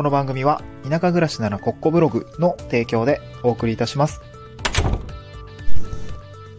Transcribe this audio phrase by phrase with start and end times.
[0.00, 4.22] この番組は田舎暮らしならコッコブログの提供でお送りいたします。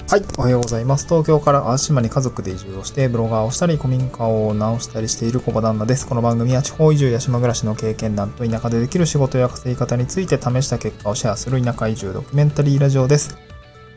[0.07, 1.07] はい、おはようございます。
[1.07, 6.07] 東京から淡島に家族で移住をして、ブロガーをしたり、古民家を直したりしている小場旦那です。
[6.07, 13.39] この番組は地方移住や島暮らしの経験談と田舎でできる仕事や稼ぎ方について試した結果をシェアする田舎移住ドキュメンタリーラジオです。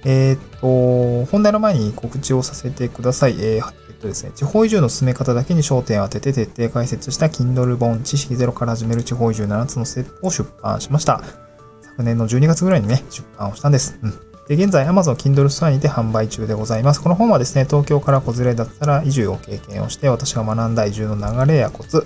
[0.07, 3.37] えーっと、本題の前に告知をさせてください。
[3.41, 11.23] えーとですね、地方移住の進め方だけに焦点を当てて徹底解説した Kindle 本知識ゼロから始める地方移住7つのステップを出版しました。
[11.83, 13.99] 昨年の12月ぐらいにね、出版をしたんです。
[14.03, 14.11] うん。
[14.47, 17.01] で、現在 Amazon Kindle ストアにて販売中でございます。
[17.01, 22.05] この本はですね、東京から子連れだったら移住を経験をして、私が学んだ移住の流れやコツ、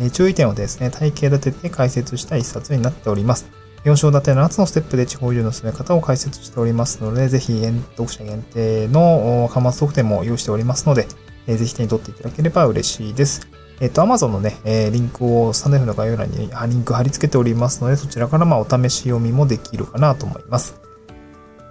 [0.00, 3.48] え注意点をですね、体系立てて解説した一冊になっております。
[3.84, 7.64] 4章立て7つのステップで地方移住の進め方を解説しておりますので、ぜひ、
[7.96, 11.06] 読者限定の端末特典も用意しておりますので、
[11.48, 13.48] えーぜひ手に取っていただければ嬉しいです。
[13.80, 20.80] えっ、と、Amazon のね、えーリンクをスタンド F の概要欄にリンク貼り付けておりますので、そちらからまあお試し読みもできるかなと思います。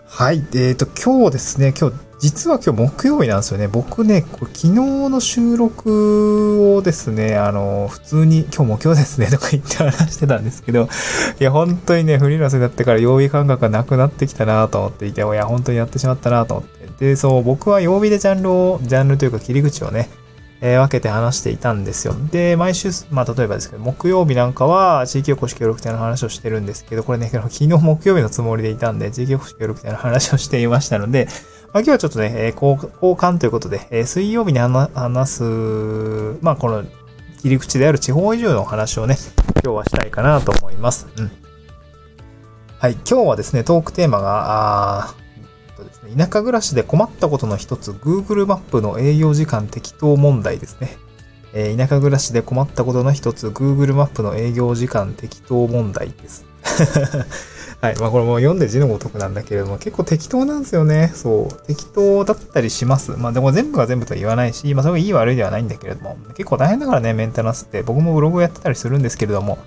[0.05, 0.43] はい。
[0.55, 3.67] えっ、と、今日ですね、今日、実は今日木曜日なんですよね。
[3.67, 10.87] 僕ね、これ昨日の収録をですね、あの、普通に今日木曜ですね、とか言って話してたんですけど、
[11.39, 16.76] いや、本当にね、フリーランスになってから曜日感覚がなくなってきたなと思っていて、いや、本当にやってしまったなと思って。
[16.99, 20.09] で、そう、僕は曜日でジャンルを、ジャンルというか切り口をね、
[20.61, 22.15] えー分けて話していたんですよ。
[22.31, 31.27] で、毎週、まあ、例えばですけど、木曜日なんかは地域おこし協力隊の話をしてるんですけど、これね、 昨日木曜日のつもりでいたんで、地域おこし協力隊の話をしていましたので、
[31.73, 35.43] まあ、今日はちょっとね、えー交換ということで、えー水曜日に話す、
[36.41, 36.83] まあ、この
[37.41, 39.15] 切り口である地方移住のお話をね、
[39.63, 41.07] 今日はしたいかなと思います。
[41.17, 41.31] うん。
[42.79, 45.26] はい、今日はですね、トークテーマが、あー
[45.77, 50.97] とですね、田舎暮らしで困ったことの一つ、Google マップの営業時間適当問題ですね。
[51.53, 56.45] えー田舎暮らしで困ったことの一つ、Google マップの営業時間適当問題です。
[57.79, 57.95] はい。
[57.99, 61.11] まあこれも読んで字のごとくなんだけれども、結構適当なんですよね。
[61.13, 61.67] そう。
[61.67, 63.11] 適当だったりします。
[63.11, 67.83] まあでも全部が全部とは言わないし、まあそれがいい悪いではないんだけれども、結構大変だからね、メンテナンスって。
[67.83, 69.59] 僕もブログをやってたりするんですけれども、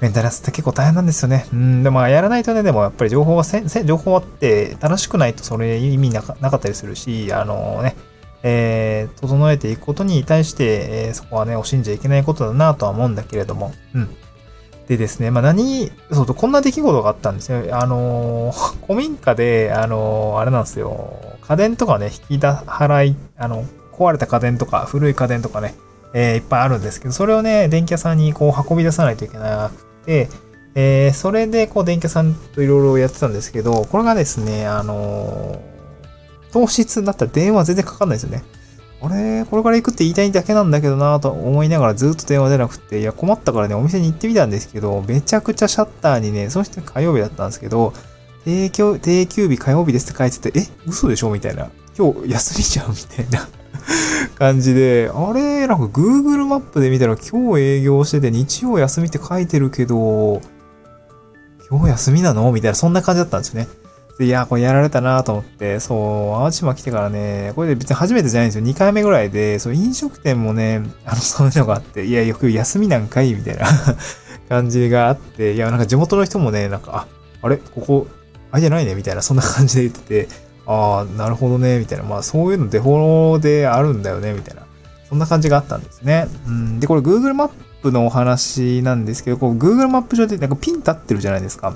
[0.00, 1.46] メンテナンスって結構大変なんですよね。
[1.52, 7.96] うん、でもやらないとね、でもやっぱり情報はせ、せ情報って正しくないとそれ意味なかったりするし、あのね、
[8.42, 14.08] えー、整えていくことに対して、えーそこはね、惜しんじゃいけないことだなとは思うんだけれども、うん。
[14.88, 17.62] でですね、まあ何、そうと、こんな出来事があったんですよ。
[17.78, 25.74] あのー 古民家で、あのーあれなんですよ、家電とかね、引きだ払い、あの、壊れた家電とか、古い家電とかね、
[26.14, 30.28] えーいっぱいあるんですけど、それをね、電気屋さんにこう運び出さないといけなくて、
[30.74, 35.70] えーそれでこう電気屋さんといろいろやってたんですけど、これがですね、あのー
[36.52, 38.42] 糖質だったら電話全然かかんないですよね。
[39.02, 47.92] あれこれから行くって言いたいだけなんだけどなと思いながらずっと電話出なくて、いや困ったからね、お店に行ってみたんですけど、めちゃくちゃシャッターにね、その人火曜日だったんですけど、
[48.44, 51.70] 定休定休日火曜日ですって書いてて、え、嘘でしょみたいな。
[51.96, 53.48] 今日休みじゃんみたいな
[54.38, 60.40] 感じで、あれなんか Google マップで見たら今日営業してて日曜休みって書いてるけど、
[61.68, 62.50] 今日休みなの？
[62.52, 63.68] みたいな、そんな感じだったんですよね。
[64.18, 68.64] でいや、これやられたなと思って、そう、淡路島来てからね、これで別に初めてじゃないんですよ。
[68.64, 73.32] 2回目ぐらいで、そう、飲食店もね、あの、そういうのがあって、いや、よく休みなんかい？
[73.34, 73.66] みたいな
[74.48, 77.06] 感じがあって、いや、なんか地元の人もね、なんか、
[77.42, 77.56] あ、あれ？
[77.56, 78.06] ここ、
[78.50, 78.94] あれじゃないね？
[78.94, 80.28] みたいな、そんな感じで言ってて、
[80.66, 82.04] ああ、なるほどね、みたいな。
[82.04, 84.62] まあ、そういうのデフォロであるんだよね、みたいな。
[85.08, 86.28] そんな感じがあったんですね。
[86.46, 86.80] うん。
[86.80, 87.50] で、これ Google マッ
[87.82, 91.74] プのお話なんですけど、こう Google マップ上でなんかピン立ってるじゃないですか。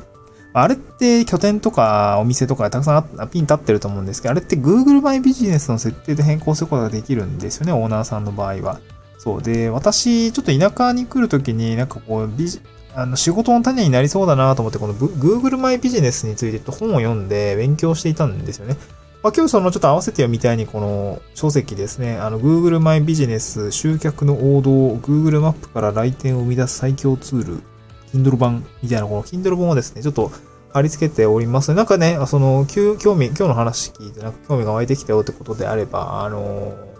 [0.57, 8.79] あれって拠点とかお店とかたくさんあピン立ってると思うんですけど、あれって Google マイビジネスの設定で変更することができるんですよね、オーナーさんの場合は。
[9.25, 9.43] そう。
[9.43, 12.61] で、私、ちょっと田舎に来るときに、なんかこう、ビジ
[12.95, 18.77] あの仕事の種になりそうだなと思って、この Google マイビジネスについて本を読んで勉強していたんですよね。
[19.23, 22.19] まあ、今日そのちょっと合わせて読みたいにこの書籍ですね。
[22.19, 27.63] あの Google マイビジネス集客の王道 Google マップから来店を生み出す最強ツール
[28.13, 30.31] Kindle 版みたいなこの Kindle 本をですね、ちょっと
[30.75, 31.73] 貼り付けております。
[31.73, 36.94] なんかね、その、興味、今日の話聞いて、なんか興味が湧いてきたよってことであれば、あの、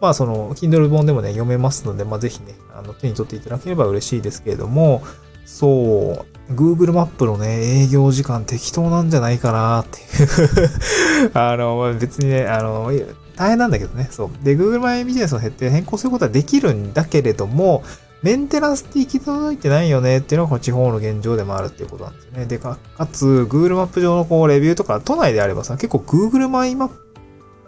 [0.00, 5.02] まあその、Kindle 本でもね、読めますので、まあぜひね、あの、手に取っていただければ嬉しいですけれども、
[5.44, 12.92] そう、Google マップのね、営業時間適当なんじゃないかなっていう あの、別にね、あの、
[13.36, 14.30] 大変なんだけどね、そう。
[14.44, 17.82] で、Google マイビジネスの設定変更することはできるんだけれども、
[18.22, 22.46] メンテナンスって行き届いてないよねっていうのがこの地方の現状でもあるっていうことなんですよね。
[22.46, 27.07] で、かかつ、Google マップ上のこうレビューとか、都内であればさ、結構 Google マイマップ、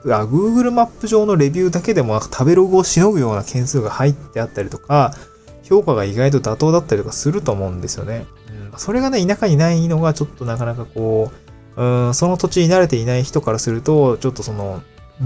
[0.06, 5.14] あ、Google マップ上のレビューだけでもなんか食べログをしのぐような件数が入ってあったりとか、
[5.62, 8.26] 評価が意外と妥当だったりとかすると思うんですよね。
[8.72, 11.30] うん、それがね、田舎にないのがちょっとなかなかこ
[11.76, 14.82] う、うん、その土地に慣れていない人からすると、ちょっとその、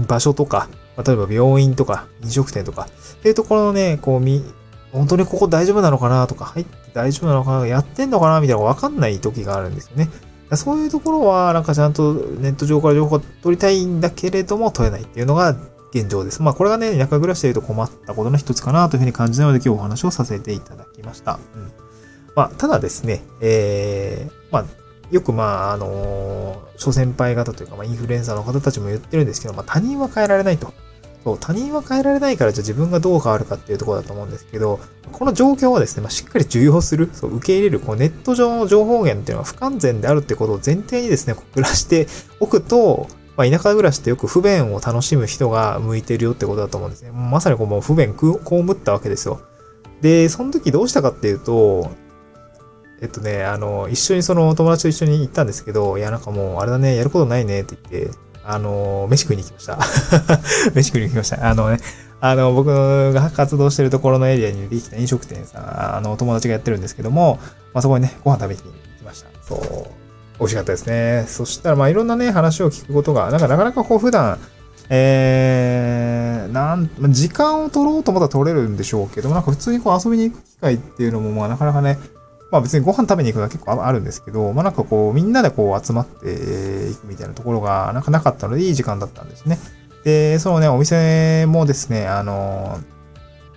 [0.07, 0.67] 場所とか、
[1.05, 4.43] 例えば病院とか飲食店とか、っていうところのね、こう、み、
[4.91, 10.09] 本当にここ大丈夫なのかなとか、入って大丈夫なのかな、やってんのかなみたいなのがわかんない時があるんですよね。
[10.53, 15.55] そういうところは、なんかちゃんとネット上から情報を取りたいんだけれども、取れないっていうのが
[15.93, 16.41] 現状です。
[16.41, 21.39] まあ、これがね、田舎暮らしで言うと困ったことの一つかなというふうに感じたので、今日お話をさせていただきました。
[21.55, 21.71] うん。
[22.35, 24.65] まあ、ただですね、えー、まあ、
[25.11, 30.73] よくまあ、あのー、諸先輩方というか、まあ、インフルエンサーの方たちも言ってるんですけど、まあ、他人は変えられないと。
[31.25, 34.79] そう、他人は変えられないから、じゃあ自分がどう変わるかっていうところだと思うんですけど、
[35.11, 42.07] この状況はですね、まあ、しっかり受容する、そう、受け入れる、こうネット上の情報源っていうのは不完全であるってことを前提にですね、暮らして
[42.39, 43.07] おくと、
[43.37, 47.11] まあ、田舎暮らしってよく不便を楽しむ人が向いてるよってことだと思うんですね。
[47.11, 49.41] まさにこうもう不便被ったわけですよ。
[50.01, 51.89] で、その時どうしたかっていうと、
[53.01, 59.79] えっとね、あの、一緒にその友達と一緒に行ったんですけど、いや、なんかもう、あれだね、やることないねって言って、あの、飯食いに行きました。
[60.73, 61.47] 飯食いに行きました。
[61.47, 61.79] あのね、
[62.21, 67.39] あの、僕が活動してるところのエリアにできた飲食店さん、あの、友達がやってるんですけども、
[67.73, 68.69] まあ、そこにね、ご飯食べに行
[68.99, 69.29] きました。
[69.47, 69.59] そう。
[70.39, 71.25] 美味しかったですね。
[71.27, 74.37] そしたら、まあ、いろんなね、話を聞くことが、なんかなかなかこう、普段、
[74.89, 81.97] えー、なん、時間を取ろうと思った取れるんでしょうけども、なんか普通にこう遊びに行く機会っていうのも、まあなかなかね、
[82.51, 89.59] まあ別にご飯食べに行くのは結構あるんですけど、まあなんかこう、みんなでこう集まっていくみたいなところがなんかなかったので、いい時間だったんですね。
[90.03, 92.79] で、そのね、お店もですね、あの、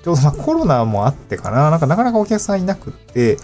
[0.03, 3.37] ちょうどまあコロナもあってかな、なんかなかなかお客さんいなくって、い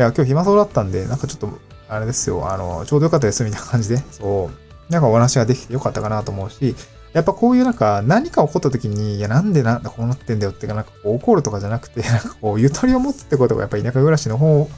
[0.00, 1.48] や、今日暇そうだったんで、なんかちょっと、
[1.88, 4.50] あれですよ、あの、ちょうどよかったですみたいな感じで、そ
[4.88, 6.76] う、なんかお話ができてよかったかなと思うし、
[7.12, 14.68] やっぱこういうなんか何か起こった時に、いやなんでなんだこうなってんだよってか、なんかこう怒るとかじゃなくて、なんかこうゆとりを持つってことがやっぱ田舎暮らしの方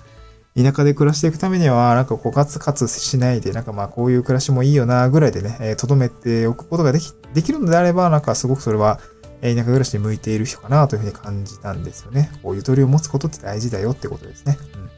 [0.55, 9.01] 田舎で暮らしていくためには、なんかこうガツガツしないで、なんかまあこういう暮らしもいいよな、ぐらいでね、えー、留めておくことができ、できるのであれば、なんかすごくそれは、
[9.41, 12.31] え田舎暮らしに向いている人かなというふうに感じたんですよね。
[12.43, 14.57] こうゆとりを持つことって大事だよってことですね。
[14.77, 14.91] うん。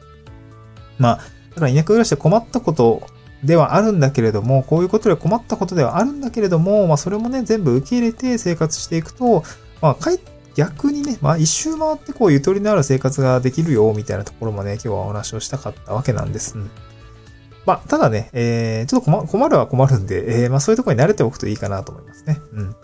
[0.99, 1.15] まあ、
[1.55, 3.07] だから田舎暮らしで困ったこと
[3.43, 9.43] ではあるんだけれども、こういうことで困ったことではあるんだけれども、まあそれもね、全部受け入れて生活していくと、
[9.81, 16.57] まあかえって逆にね、まあ一周回ってこうゆとりのある生活ができるよ、みたいなところもね、今日はお話をしたかったわけなんです。
[16.57, 16.69] うん、
[17.65, 22.41] まあ、ただね、えー、ちょっと困困るは困るんで、えー、まあそういうところに慣れておくといいかなと思いますね。
[22.53, 22.75] うん。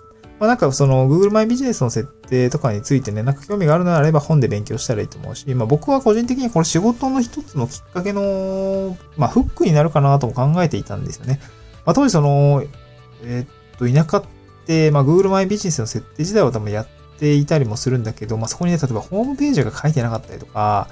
[0.42, 11.40] まあなんかその Google マイビジネスの設定とかについてね、なんか興味があるのであれば本で勉強したらいいと思うし、まあ僕は個人的にこれ仕事の一つのきっかけの、まあフックになるかなとも考えていたんですよね。
[11.86, 12.64] まあ当時その、
[13.24, 13.48] えー、っ
[13.78, 14.24] と、田舎っ
[14.66, 16.88] て、まあ Google マイビジネスの設定自体は多分やっ
[17.22, 20.90] ていたりもするんだけど、まあ、そこにね、例えばホームページが書いてなかったりとか、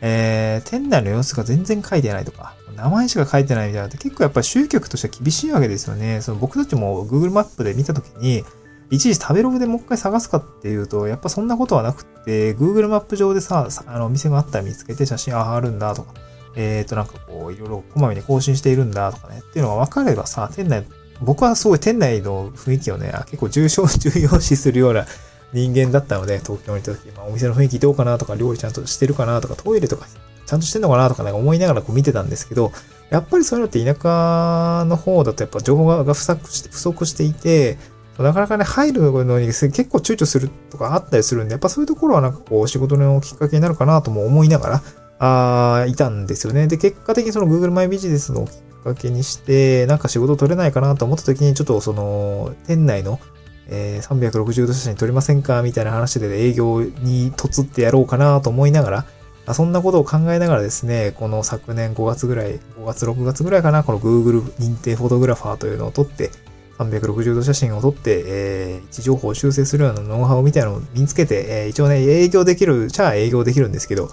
[0.00, 6.20] えー、店内の様子が全然書いてないとか、名前しか書いてないみたいなって結構やっぱり集客としては厳しいわけですよね。
[6.22, 8.44] その僕たちも Google マップで見たときに、
[8.90, 16.14] 一時食べログでもう一回探すかっていうと、やっぱそんなことはなくて、Google マップ上でさ、あの、お店があったら見つけて写真ああるんだとか、
[16.54, 20.84] えっ、ー、となんかこう、いろいろこまめに更新しているんだとかね、っていうのが分かればさ、店内、
[21.22, 25.06] 僕はすごい店内の雰囲気をね、結構重症、重要視するような
[25.52, 30.06] 人間だったので、東京にいた時、まあ、お店の雰囲気どうかなとか、料理ちゃんとしてるかなとか、トイレとか
[30.46, 32.72] ちゃんとしてんのかなとかね、思いながらこう見てたんですけど、
[33.10, 37.78] やっぱりそういうのって田舎の方だとやっぱ情報が不足して不足していて、
[38.18, 44.82] なかなかね、入るのに結構躊躇するとかあったりするんで、やっぱそういうところはなんかこう仕事のきっかけになるかなとも思いながら、
[45.18, 46.66] あいたんですよね。
[46.66, 53.20] で、結果的にその Google マイビジネスのきっかけにして、なんか仕事取れないかなと思った時に、ちょっとその、店内の
[53.68, 55.62] えー、360度写真撮りませんか？
[55.62, 59.04] みたいな話で営業に突ってやろうかなと思いなが
[59.46, 66.30] ら、そんなことを考えながらですね、この昨年5月ぐらい、5月6月ぐらいかな、この Google 認定フォトグラファーというのを撮って、
[66.78, 74.10] 360度写真を撮って、えー、位置情報を修正するようなノウハウみたいなのを身につけて、えー、一応ね、営業できる、じゃあ営業できるんですけど、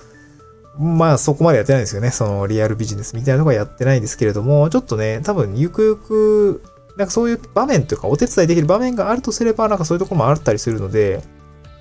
[0.77, 2.09] まあそこまでやってないんですよね。
[2.09, 6.63] そのリアルビジネスみたいなとこはやってないんですけれども、ちょっとね、多分ゆくゆく
[6.99, 11.23] なんかそういう場面というか、お手伝いできる場面があるとすれば、なんかそういうところもあったりするので、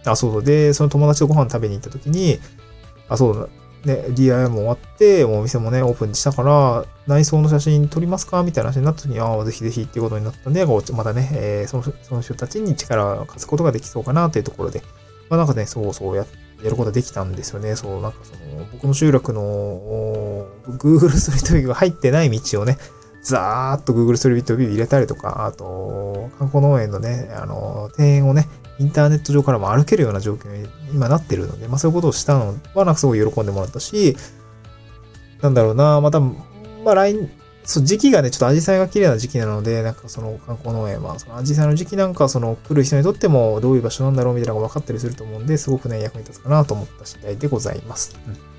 [0.06, 0.44] あ、そうそう。
[0.44, 2.38] で、その友達とご飯食べに行った時に、
[3.08, 3.48] あ、そうだ。
[3.84, 14.82] ね、DIY も終わって、もうお店もね、オープンしたから、内装の写真撮りますかみたいな話になった時に、ああ、ぜひぜひっていうことになったんで、またね、えー、そのその人たちに力を貸すことができそうかなというところで、
[15.30, 16.26] まあなんかね、そうそうや、
[16.62, 17.74] やることができたんですよね。
[17.74, 22.78] そう、なんかその、僕の集落の、Google ストリートビューが入ってない道をね、
[23.28, 34.16] ザーッと Google ストリートビュー入れたりとか、あと、観光農園のね、あの、庭園をね、インターネット上からも歩けるような状況に今なってるので、まあそういうことをしたのはなんかすごい喜んでもらったし、
[35.42, 36.34] なんだろうな、また、ま
[36.86, 37.14] あ来、
[37.64, 48.18] そう、時期がね、ちょっとアジサイが綺麗な時期なので、なんかその観光農園は、そのアジサイの時期なんか、その来る人にとってもどういう場所なんだろうみたいなのが分かったりすると思うんで、すごくね、役に立つかなと思った次第でございます。
[48.26, 48.57] うん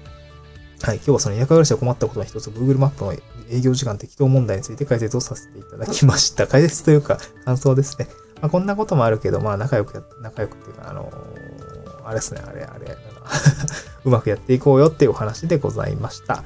[0.82, 3.14] はい、今日はその田舎暮らしで困ったことの一つ、Google マップの
[3.52, 6.48] 営業時間適当問題について解説をさせていただきました。
[6.48, 8.08] 解説というか、感想ですね。
[8.42, 12.96] まあ、こんなこともあるけど、まあ仲良くや、仲良くっていうか、あのー、あれですね、あれ、あれ、なん
[14.06, 16.44] うまくやっていこうよっていうお話でございました。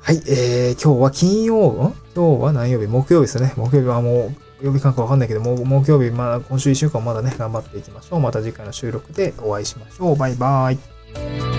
[0.00, 1.94] はい、えー、今日は金曜、ん？
[2.14, 2.86] 今日は何曜日？
[2.86, 3.52] 木曜日ですね。
[3.56, 8.20] 木曜日はもう、曜日感覚わかんないけど、もう木曜日、まあ今週1週間まだね、頑張っていきましょう。
[8.20, 10.16] また次回の収録でお会いしましょう。
[10.16, 11.57] バイバーイ。